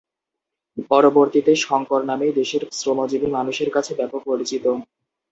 পরবর্তীতে 0.91 1.51
'শংকর' 1.57 2.03
নামেই 2.05 2.33
দেশের 2.33 2.63
শ্রমজীবী 2.71 3.27
মানুষের 3.37 3.69
কাছে 3.71 3.91
ব্যাপক 3.95 4.21
পরিচিতি। 4.25 4.69